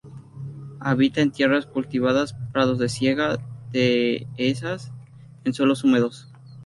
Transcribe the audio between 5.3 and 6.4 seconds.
en suelos húmedos.